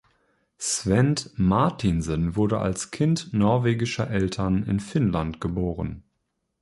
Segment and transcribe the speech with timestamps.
[0.57, 6.01] Svend Martinsen wurde als Kind norwegischer Eltern in Finnland geboren.